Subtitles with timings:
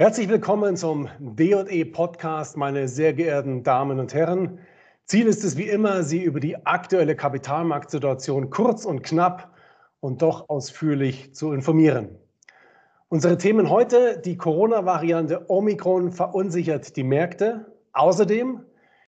[0.00, 4.60] Herzlich willkommen zum DE Podcast, meine sehr geehrten Damen und Herren.
[5.06, 9.52] Ziel ist es wie immer, Sie über die aktuelle Kapitalmarktsituation kurz und knapp
[9.98, 12.10] und doch ausführlich zu informieren.
[13.08, 17.66] Unsere Themen heute, die Corona-Variante Omikron verunsichert die Märkte.
[17.92, 18.60] Außerdem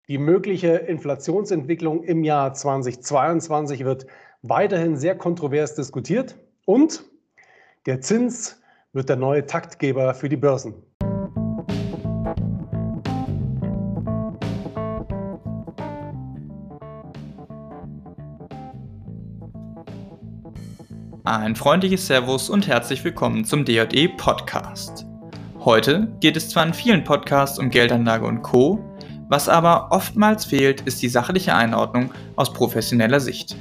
[0.08, 4.08] die mögliche Inflationsentwicklung im Jahr 2022 wird
[4.42, 7.04] weiterhin sehr kontrovers diskutiert und
[7.86, 8.62] der Zins
[8.98, 10.74] wird der neue Taktgeber für die Börsen.
[21.24, 25.06] Ein freundliches Servus und herzlich willkommen zum DJE Podcast.
[25.60, 28.84] Heute geht es zwar in vielen Podcasts um Geldanlage und Co.,
[29.30, 33.58] was aber oftmals fehlt, ist die sachliche Einordnung aus professioneller Sicht.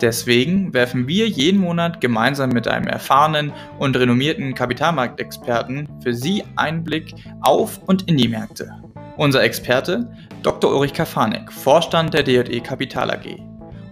[0.00, 6.84] Deswegen werfen wir jeden Monat gemeinsam mit einem erfahrenen und renommierten Kapitalmarktexperten für Sie einen
[6.84, 8.70] Blick auf und in die Märkte.
[9.16, 10.10] Unser Experte
[10.42, 10.70] Dr.
[10.70, 13.38] Ulrich Kafanek, Vorstand der DJE Kapital AG.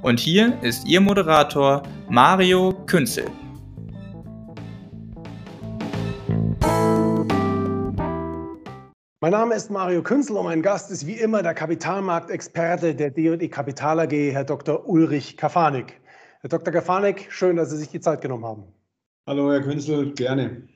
[0.03, 3.25] Und hier ist Ihr Moderator Mario Künzel.
[9.25, 13.49] Mein Name ist Mario Künzel und mein Gast ist wie immer der Kapitalmarktexperte der DE
[13.49, 14.87] Kapital AG, Herr Dr.
[14.87, 15.99] Ulrich Kafanik.
[16.43, 16.75] Herr Dr.
[16.75, 18.65] Kafanik, schön, dass Sie sich die Zeit genommen haben.
[19.27, 20.69] Hallo, Herr Künzel, gerne.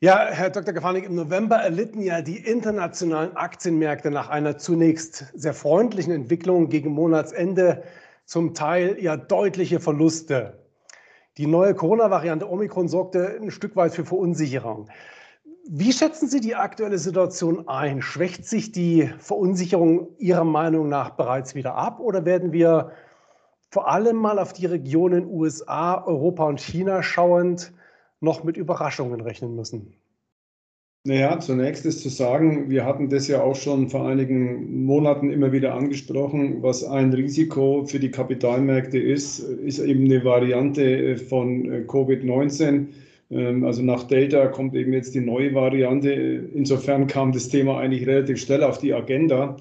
[0.00, 0.74] Ja, Herr Dr.
[0.74, 6.90] Kafanik, im November erlitten ja die internationalen Aktienmärkte nach einer zunächst sehr freundlichen Entwicklung gegen
[6.90, 7.84] Monatsende
[8.24, 10.66] zum Teil ja deutliche Verluste.
[11.36, 14.88] Die neue Corona-Variante Omikron sorgte ein Stück weit für Verunsicherung.
[15.70, 18.00] Wie schätzen Sie die aktuelle Situation ein?
[18.00, 22.92] Schwächt sich die Verunsicherung Ihrer Meinung nach bereits wieder ab oder werden wir
[23.70, 27.74] vor allem mal auf die Regionen USA, Europa und China schauend
[28.20, 29.92] noch mit Überraschungen rechnen müssen?
[31.04, 35.52] Naja, zunächst ist zu sagen, wir hatten das ja auch schon vor einigen Monaten immer
[35.52, 42.62] wieder angesprochen, was ein Risiko für die Kapitalmärkte ist, ist eben eine Variante von Covid-19
[42.62, 42.88] ähm,
[43.30, 46.10] also nach Delta kommt eben jetzt die neue Variante.
[46.10, 49.56] Insofern kam das Thema eigentlich relativ schnell auf die Agenda.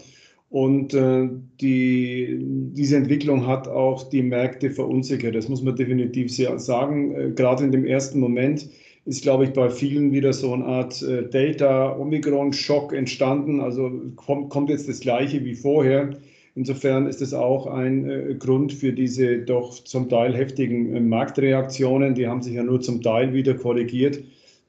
[0.49, 1.27] Und äh,
[1.59, 5.35] die, diese Entwicklung hat auch die Märkte verunsichert.
[5.35, 7.11] Das muss man definitiv sagen.
[7.11, 8.69] Äh, gerade in dem ersten Moment
[9.05, 13.59] ist, glaube ich, bei vielen wieder so eine Art äh, Delta-Omikron-Schock entstanden.
[13.59, 16.11] Also kommt, kommt jetzt das Gleiche wie vorher.
[16.57, 22.15] Insofern ist es auch ein äh, Grund für diese doch zum Teil heftigen äh, Marktreaktionen.
[22.15, 24.23] Die haben sich ja nur zum Teil wieder korrigiert,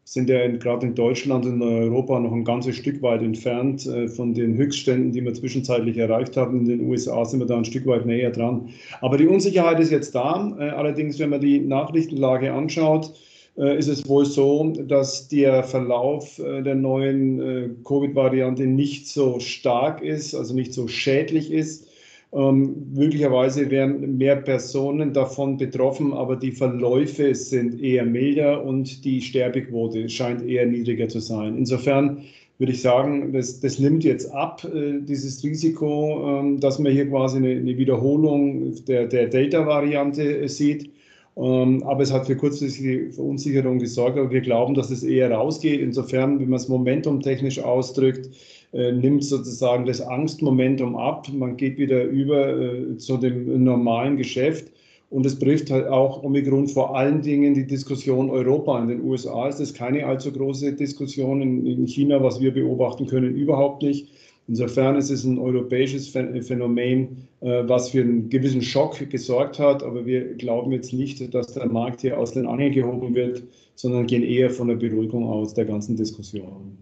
[0.04, 4.06] sind ja gerade in Deutschland und in Europa noch ein ganzes Stück weit entfernt äh,
[4.06, 6.59] von den Höchstständen, die wir zwischenzeitlich erreicht haben.
[6.59, 8.69] In den USA sind wir da ein Stück weit näher dran.
[9.00, 10.54] Aber die Unsicherheit ist jetzt da.
[10.60, 13.15] Äh, allerdings, wenn man die Nachrichtenlage anschaut,
[13.64, 20.02] ist es wohl so, dass der Verlauf äh, der neuen äh, Covid-Variante nicht so stark
[20.02, 21.88] ist, also nicht so schädlich ist.
[22.32, 29.22] Ähm, möglicherweise wären mehr Personen davon betroffen, aber die Verläufe sind eher milder und die
[29.22, 31.56] Sterbequote scheint eher niedriger zu sein.
[31.56, 32.24] Insofern
[32.58, 37.08] würde ich sagen, das, das nimmt jetzt ab, äh, dieses Risiko, ähm, dass man hier
[37.08, 40.91] quasi eine, eine Wiederholung der, der Delta-Variante sieht.
[41.38, 44.19] Ähm, aber es hat für kurzfristige Verunsicherung gesorgt.
[44.19, 45.81] Aber wir glauben, dass es eher rausgeht.
[45.81, 48.28] Insofern, wenn man es momentumtechnisch ausdrückt,
[48.72, 51.28] äh, nimmt sozusagen das Angstmomentum ab.
[51.32, 54.72] Man geht wieder über äh, zu dem normalen Geschäft.
[55.10, 58.78] Und es betrifft halt auch Omikron vor allen Dingen die Diskussion Europa.
[58.82, 61.41] In den USA ist es keine allzu große Diskussion.
[61.41, 64.09] In China, was wir beobachten können, überhaupt nicht.
[64.48, 69.82] Insofern ist es ein europäisches Phänomen, äh, was für einen gewissen Schock gesorgt hat.
[69.82, 73.42] Aber wir glauben jetzt nicht, dass der Markt hier aus den Angeln gehoben wird,
[73.75, 76.78] sondern gehen eher von der Beruhigung aus der ganzen Diskussion.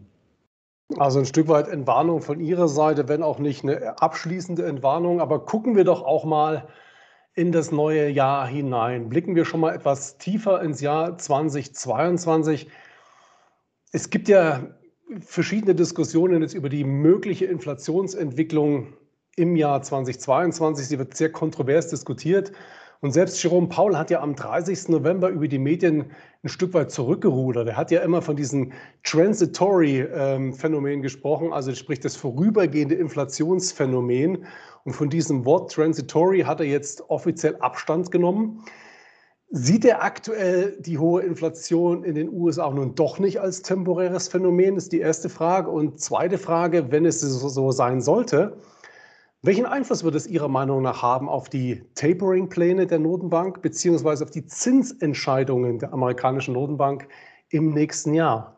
[0.97, 5.21] Also ein Stück weit Entwarnung von Ihrer Seite, wenn auch nicht eine abschließende Entwarnung.
[5.21, 6.69] Aber gucken wir doch auch mal
[7.35, 9.09] in das neue Jahr hinein.
[9.09, 12.69] Blicken wir schon mal etwas tiefer ins Jahr 2022.
[13.91, 14.69] Es gibt ja
[15.21, 18.95] verschiedene Diskussionen jetzt über die mögliche Inflationsentwicklung
[19.37, 20.87] im Jahr 2022.
[20.87, 22.53] Sie wird sehr kontrovers diskutiert.
[23.01, 24.89] Und selbst Jerome Paul hat ja am 30.
[24.89, 26.07] November über die Medien
[26.43, 27.69] ein Stück weit zurückgerudert.
[27.69, 28.73] Er hat ja immer von diesem
[29.05, 34.47] Transitory-Phänomen ähm, gesprochen, also sprich das vorübergehende Inflationsphänomen.
[34.85, 38.65] Und von diesem Wort Transitory hat er jetzt offiziell Abstand genommen.
[39.51, 44.77] Sieht er aktuell die hohe Inflation in den USA nun doch nicht als temporäres Phänomen,
[44.77, 45.71] ist die erste Frage.
[45.71, 48.57] Und zweite Frage, wenn es so sein sollte,
[49.43, 54.31] welchen Einfluss wird es Ihrer Meinung nach haben auf die Tapering-Pläne der Notenbank beziehungsweise auf
[54.33, 57.07] die Zinsentscheidungen der amerikanischen Notenbank
[57.51, 58.56] im nächsten Jahr?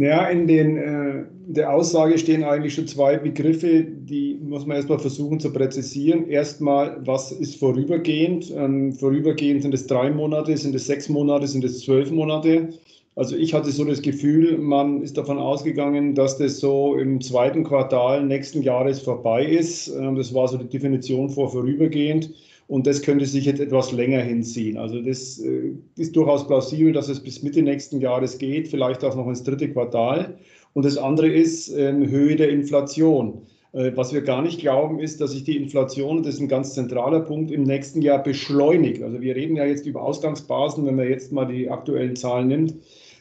[0.00, 4.98] Ja, in den, äh, der Aussage stehen eigentlich schon zwei Begriffe, die muss man erstmal
[4.98, 6.26] versuchen zu präzisieren.
[6.26, 8.50] Erstmal, was ist vorübergehend?
[8.56, 12.70] Ähm, vorübergehend sind es drei Monate, sind es sechs Monate, sind es zwölf Monate?
[13.14, 17.62] Also ich hatte so das Gefühl, man ist davon ausgegangen, dass das so im zweiten
[17.64, 19.88] Quartal nächsten Jahres vorbei ist.
[19.88, 22.30] Ähm, das war so die Definition vor vorübergehend.
[22.70, 24.76] Und das könnte sich jetzt etwas länger hinziehen.
[24.76, 29.16] Also das äh, ist durchaus plausibel, dass es bis Mitte nächsten Jahres geht, vielleicht auch
[29.16, 30.36] noch ins dritte Quartal.
[30.72, 33.42] Und das andere ist ähm, Höhe der Inflation.
[33.72, 36.74] Äh, was wir gar nicht glauben, ist, dass sich die Inflation, das ist ein ganz
[36.74, 39.02] zentraler Punkt, im nächsten Jahr beschleunigt.
[39.02, 42.74] Also wir reden ja jetzt über Ausgangsbasen, wenn man jetzt mal die aktuellen Zahlen nimmt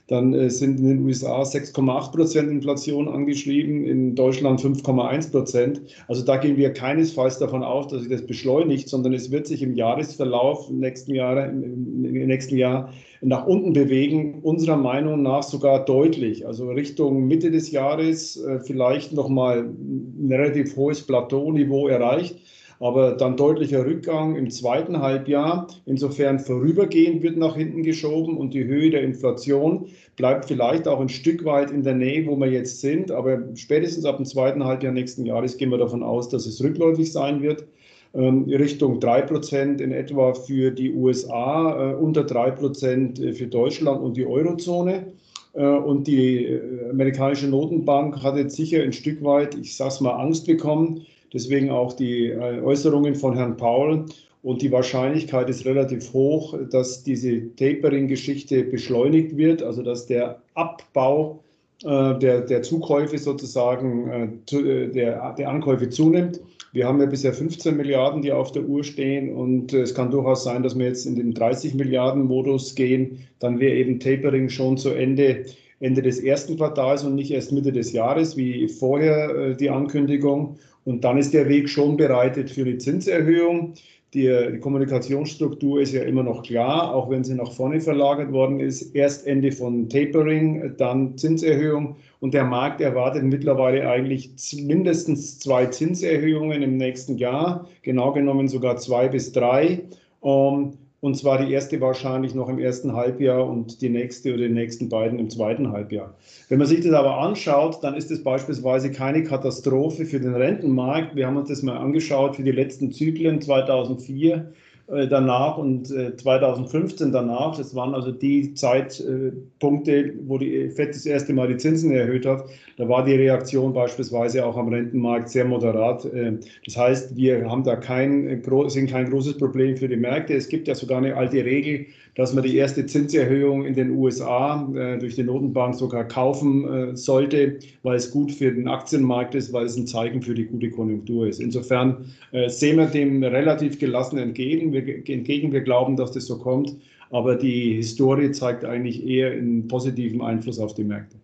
[0.10, 5.82] dann äh, sind in den USA 6,8 Prozent Inflation angeschrieben, in Deutschland 5,1 Prozent.
[6.08, 9.62] Also da gehen wir keinesfalls davon aus, dass sich das beschleunigt, sondern es wird sich
[9.62, 12.92] im Jahresverlauf im nächsten Jahr, im nächsten Jahr
[13.22, 16.48] nach unten bewegen, unserer Meinung nach sogar deutlich.
[16.48, 22.40] Also Richtung Mitte des Jahres äh, vielleicht nochmal ein relativ hohes Plateauniveau erreicht
[22.80, 25.68] aber dann deutlicher Rückgang im zweiten Halbjahr.
[25.86, 31.10] Insofern vorübergehend wird nach hinten geschoben und die Höhe der Inflation bleibt vielleicht auch ein
[31.10, 33.12] Stück weit in der Nähe, wo wir jetzt sind.
[33.12, 37.12] Aber spätestens ab dem zweiten Halbjahr nächsten Jahres gehen wir davon aus, dass es rückläufig
[37.12, 37.66] sein wird.
[38.14, 44.26] Ähm, Richtung 3% in etwa für die USA, äh, unter 3% für Deutschland und die
[44.26, 45.14] Eurozone.
[45.54, 50.14] Äh, und die äh, amerikanische Notenbank hat jetzt sicher ein Stück weit, ich sag's mal,
[50.14, 54.06] Angst bekommen, Deswegen auch die äh, Äußerungen von Herrn Paul.
[54.42, 61.44] Und die Wahrscheinlichkeit ist relativ hoch, dass diese Tapering-Geschichte beschleunigt wird, also dass der Abbau
[61.84, 66.42] äh, der, der Zukäufe sozusagen, äh, zu, äh, der, der Ankäufe zunimmt.
[66.72, 70.12] Wir haben ja bisher 15 Milliarden, die auf der Uhr stehen und äh, es kann
[70.12, 73.20] durchaus sein, dass wir jetzt in den 30 Milliarden Modus gehen.
[73.40, 75.46] Dann wäre eben Tapering schon zu Ende,
[75.80, 80.58] Ende des ersten Quartals und nicht erst Mitte des Jahres, wie vorher äh, die Ankündigung.
[80.90, 83.76] Und dann ist der Weg schon bereitet für die Zinserhöhung.
[84.16, 88.60] Die, die, Kommunikationsstruktur ist ja immer noch klar, auch wenn sie nach vorne verlagert worden
[88.60, 88.96] ist.
[88.96, 91.98] Erst Ende von Tapering, dann Zinserhöhung.
[92.22, 94.32] Und der Markt erwartet mittlerweile eigentlich
[94.66, 99.84] mindestens zwei Zinserhöhungen im nächsten Jahr, genau genommen sogar zwei bis drei.
[100.22, 104.48] Um, ähm, und zwar die erste wahrscheinlich noch im ersten Halbjahr und die nächste oder
[104.48, 106.14] die nächsten beiden im zweiten Halbjahr.
[106.50, 111.16] Wenn man sich das aber anschaut, dann ist es beispielsweise keine Katastrophe für den Rentenmarkt.
[111.16, 114.42] Wir haben uns das mal angeschaut für die letzten Zyklen 2004 äh,
[114.90, 117.56] danach und 2015 äh, danach.
[117.56, 122.46] Das waren also die Zeitpunkte, wo die FED das erste Mal die Zinsen erhöht hat.
[122.78, 126.06] Da war die Reaktion beispielsweise auch am Rentenmarkt sehr moderat.
[126.06, 126.34] Äh,
[126.66, 130.34] das heißt, wir haben da kein, sind kein großes Problem für die Märkte.
[130.34, 131.86] Es gibt ja sogar eine alte Regel,
[132.20, 134.68] dass man die erste Zinserhöhung in den USA
[135.00, 139.78] durch die Notenbank sogar kaufen sollte, weil es gut für den Aktienmarkt ist, weil es
[139.78, 141.40] ein Zeichen für die gute Konjunktur ist.
[141.40, 142.12] Insofern
[142.48, 145.54] sehen wir dem relativ gelassen entgegen wir, entgegen.
[145.54, 146.76] Wir glauben, dass das so kommt.
[147.10, 151.16] Aber die Historie zeigt eigentlich eher einen positiven Einfluss auf die Märkte.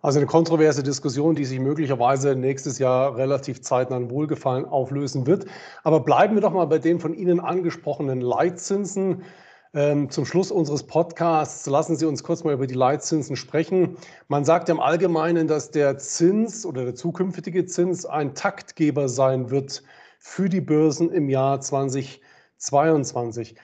[0.00, 5.46] Also eine kontroverse Diskussion, die sich möglicherweise nächstes Jahr relativ zeitnah in Wohlgefallen auflösen wird.
[5.84, 9.22] Aber bleiben wir doch mal bei den von Ihnen angesprochenen Leitzinsen.
[9.74, 13.96] Ähm, zum Schluss unseres Podcasts lassen Sie uns kurz mal über die Leitzinsen sprechen.
[14.28, 19.82] Man sagt im Allgemeinen, dass der Zins oder der zukünftige Zins ein Taktgeber sein wird
[20.18, 22.20] für die Börsen im Jahr 2020.
[22.62, 23.56] 22.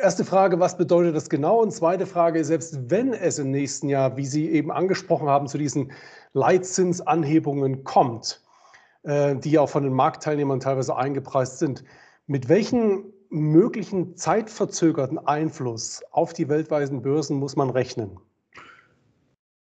[0.00, 1.60] Erste Frage, was bedeutet das genau?
[1.60, 5.58] Und zweite Frage, selbst wenn es im nächsten Jahr, wie Sie eben angesprochen haben, zu
[5.58, 5.92] diesen
[6.32, 8.40] Leitzinsanhebungen kommt,
[9.02, 11.84] äh, die auch von den Marktteilnehmern teilweise eingepreist sind,
[12.28, 18.18] mit welchem möglichen zeitverzögerten Einfluss auf die weltweiten Börsen muss man rechnen?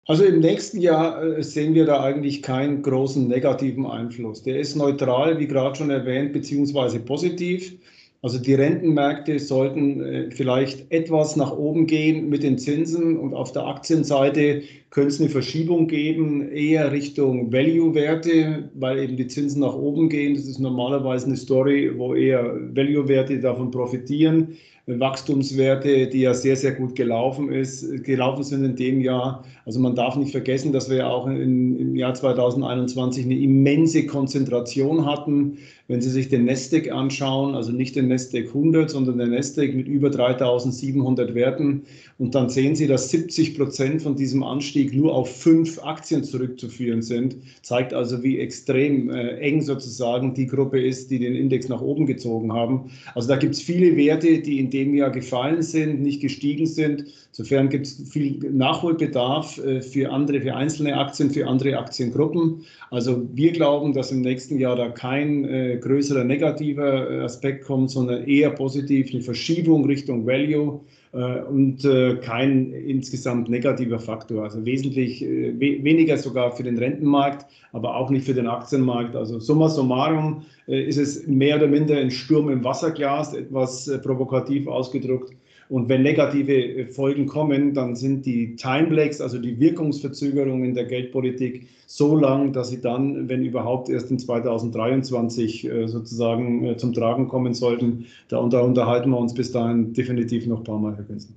[0.06, 4.42] Also im nächsten Jahr äh, sehen wir da eigentlich keinen großen negativen Einfluss.
[4.42, 7.78] Der ist neutral, wie gerade schon erwähnt, beziehungsweise positiv.
[8.24, 13.52] Also die Rentenmärkte sollten äh, vielleicht etwas nach oben gehen mit den Zinsen und auf
[13.52, 19.76] der Aktienseite könnte es eine Verschiebung geben, eher Richtung Value-Werte, weil eben die Zinsen nach
[19.76, 20.34] oben gehen.
[20.34, 24.58] Das ist normalerweise eine Story, wo eher Value-Werte davon profitieren.
[24.88, 29.44] Wachstumswerte, die ja sehr, sehr gut gelaufen, ist, gelaufen sind in dem Jahr.
[29.66, 34.06] Also man darf nicht vergessen, dass wir ja auch in, im Jahr 2021 eine immense
[34.06, 35.58] Konzentration hatten.
[35.88, 39.88] Wenn Sie sich den Nasdaq anschauen, also nicht den Nasdaq 100, sondern den Nasdaq mit
[39.88, 41.84] über 3700 Werten,
[42.20, 47.02] und dann sehen Sie, dass 70 Prozent von diesem Anstieg nur auf fünf Aktien zurückzuführen
[47.02, 51.82] sind, zeigt also, wie extrem äh, eng sozusagen die Gruppe ist, die den Index nach
[51.82, 52.90] oben gezogen haben.
[53.16, 57.06] Also da gibt es viele Werte, die in dem Jahr gefallen sind, nicht gestiegen sind.
[57.30, 62.64] Insofern gibt es viel Nachholbedarf äh, für andere, für einzelne Aktien, für andere Aktiengruppen.
[62.90, 67.92] Also wir glauben, dass im nächsten Jahr da kein äh, größerer negativer äh, Aspekt kommt,
[67.92, 70.82] sondern eher positiv eine Verschiebung Richtung Value
[71.14, 74.44] äh, und äh, kein insgesamt negativer Faktor.
[74.44, 79.16] Also wesentlich weniger sogar für den Rentenmarkt, aber auch nicht für den Aktienmarkt.
[79.16, 85.34] Also summa summarum ist es mehr oder minder ein Sturm im Wasserglas, etwas provokativ ausgedrückt.
[85.70, 92.18] Und wenn negative Folgen kommen, dann sind die Timelags, also die Wirkungsverzögerungen der Geldpolitik, so
[92.18, 97.54] lang, dass sie dann, wenn überhaupt, erst in 2023 äh, sozusagen äh, zum Tragen kommen
[97.54, 98.06] sollten.
[98.28, 101.32] Da, unterhalten wir uns bis dahin definitiv noch ein paar Mal, Herr Günsel.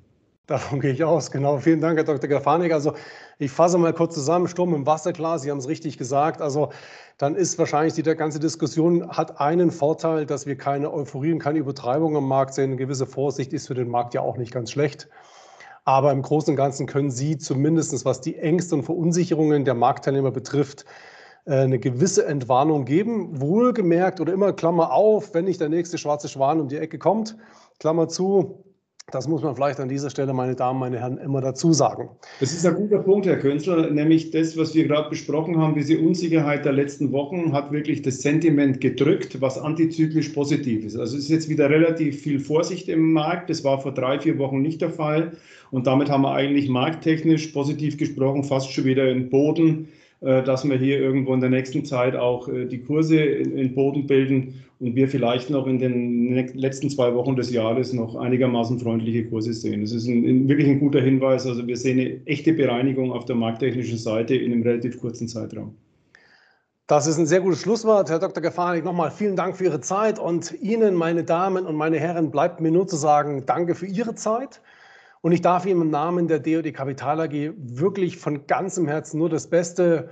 [0.46, 1.58] Davon gehe ich aus, genau.
[1.58, 2.28] Vielen Dank, Herr Dr.
[2.28, 2.72] Gafanik.
[2.72, 2.94] Also
[3.38, 6.42] ich fasse mal kurz zusammen, Sturm im Wasserglas, Sie haben es richtig gesagt.
[6.42, 6.70] Also
[7.20, 11.58] dann ist wahrscheinlich die ganze Diskussion hat einen Vorteil, dass wir keine Euphorie und keine
[11.58, 12.70] Übertreibung am Markt sehen.
[12.70, 15.06] Eine gewisse Vorsicht ist für den Markt ja auch nicht ganz schlecht.
[15.84, 20.30] Aber im Großen und Ganzen können Sie zumindest, was die Ängste und Verunsicherungen der Marktteilnehmer
[20.30, 20.86] betrifft,
[21.44, 23.38] äh, eine gewisse Entwarnung geben.
[23.38, 27.36] Wohlgemerkt oder immer Klammer auf, wenn nicht der nächste schwarze Schwan um die Ecke kommt,
[27.80, 28.64] Klammer zu,
[29.10, 32.08] das muss man vielleicht an dieser Stelle, meine Damen, meine Herren, immer dazu sagen.
[32.40, 35.98] Das ist ein guter Punkt, Herr Künstler, nämlich das, was wir gerade besprochen haben, diese
[35.98, 40.96] Unsicherheit der letzten Wochen hat wirklich das Sentiment gedrückt, was antizyklisch positiv ist.
[40.96, 43.50] Also es ist jetzt wieder relativ viel Vorsicht im Markt.
[43.50, 45.32] Das war vor drei, vier Wochen nicht der Fall.
[45.70, 49.88] Und damit haben wir eigentlich markttechnisch positiv gesprochen fast schon wieder einen Boden
[50.20, 54.64] dass wir hier irgendwo in der nächsten Zeit auch äh, die Kurse in Boden bilden
[54.78, 59.52] und wir vielleicht noch in den letzten zwei Wochen des Jahres noch einigermaßen freundliche Kurse
[59.52, 59.80] sehen.
[59.80, 61.46] Das ist ein, wirklich ein guter Hinweis.
[61.46, 65.74] Also wir sehen eine echte Bereinigung auf der markttechnischen Seite in einem relativ kurzen Zeitraum.
[66.86, 68.10] Das ist ein sehr gutes Schlusswort.
[68.10, 68.42] Herr Dr.
[68.42, 72.60] Gefanik, nochmal vielen Dank für Ihre Zeit und Ihnen, meine Damen und meine Herren, bleibt
[72.60, 74.60] mir nur zu sagen, danke für Ihre Zeit.
[75.22, 79.28] Und ich darf Ihnen im Namen der DOD Kapital AG wirklich von ganzem Herzen nur
[79.28, 80.08] das Beste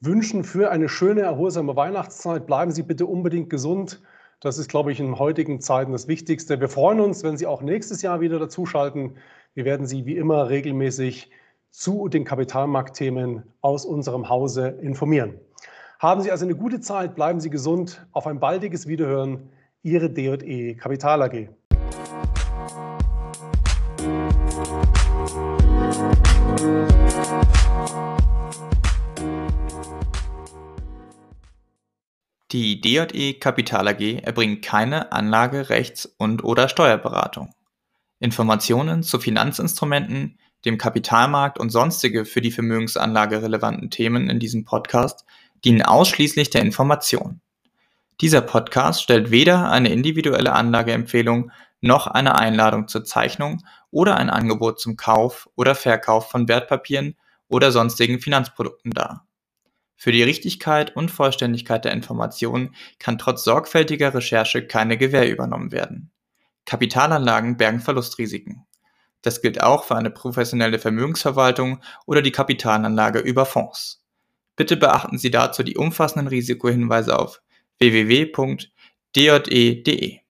[0.00, 2.46] wünschen für eine schöne, erholsame Weihnachtszeit.
[2.46, 4.00] Bleiben Sie bitte unbedingt gesund.
[4.40, 6.60] Das ist, glaube ich, in heutigen Zeiten das Wichtigste.
[6.60, 9.16] Wir freuen uns, wenn Sie auch nächstes Jahr wieder dazuschalten.
[9.54, 11.30] Wir werden Sie wie immer regelmäßig
[11.70, 15.40] zu den Kapitalmarktthemen aus unserem Hause informieren.
[15.98, 18.06] Haben Sie also eine gute Zeit, bleiben Sie gesund.
[18.12, 19.48] Auf ein baldiges Wiederhören.
[19.82, 21.48] Ihre DE Kapital AG.
[32.54, 37.52] Die DJE Kapital AG erbringt keine Anlage-, Rechts- und/oder Steuerberatung.
[38.20, 45.24] Informationen zu Finanzinstrumenten, dem Kapitalmarkt und sonstige für die Vermögensanlage relevanten Themen in diesem Podcast
[45.64, 47.40] dienen ausschließlich der Information.
[48.20, 54.78] Dieser Podcast stellt weder eine individuelle Anlageempfehlung noch eine Einladung zur Zeichnung oder ein Angebot
[54.78, 57.16] zum Kauf oder Verkauf von Wertpapieren
[57.48, 59.26] oder sonstigen Finanzprodukten dar.
[59.96, 66.10] Für die Richtigkeit und Vollständigkeit der Informationen kann trotz sorgfältiger Recherche keine Gewähr übernommen werden.
[66.64, 68.66] Kapitalanlagen bergen Verlustrisiken.
[69.22, 74.04] Das gilt auch für eine professionelle Vermögensverwaltung oder die Kapitalanlage über Fonds.
[74.56, 77.40] Bitte beachten Sie dazu die umfassenden Risikohinweise auf
[77.78, 78.60] www.dje.de.